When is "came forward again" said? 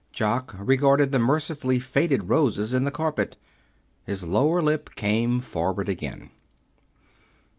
4.95-6.31